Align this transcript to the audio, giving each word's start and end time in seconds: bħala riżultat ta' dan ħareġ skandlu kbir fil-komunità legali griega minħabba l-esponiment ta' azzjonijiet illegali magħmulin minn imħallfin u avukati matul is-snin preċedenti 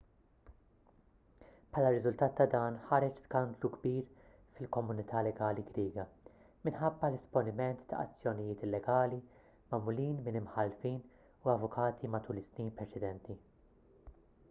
bħala 1.73 1.89
riżultat 1.95 2.31
ta' 2.37 2.45
dan 2.53 2.77
ħareġ 2.85 3.19
skandlu 3.23 3.69
kbir 3.73 4.07
fil-komunità 4.55 5.21
legali 5.27 5.65
griega 5.67 6.05
minħabba 6.69 7.11
l-esponiment 7.13 7.85
ta' 7.91 7.99
azzjonijiet 8.05 8.63
illegali 8.69 9.19
magħmulin 9.75 10.15
minn 10.29 10.39
imħallfin 10.41 10.97
u 11.49 11.53
avukati 11.55 12.09
matul 12.17 12.41
is-snin 12.43 12.73
preċedenti 12.81 13.37